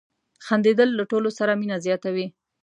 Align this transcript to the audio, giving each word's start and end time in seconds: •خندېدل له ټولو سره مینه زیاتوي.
•خندېدل 0.45 0.89
له 0.95 1.03
ټولو 1.11 1.29
سره 1.37 1.51
مینه 1.59 1.77
زیاتوي. 1.85 2.27